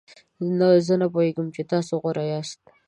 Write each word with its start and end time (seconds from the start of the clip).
زه 0.87 0.93
پوهیږم 1.13 1.47
چې 1.55 1.61
تاسو 1.71 1.93
غوره 2.01 2.23
یاست. 2.31 2.61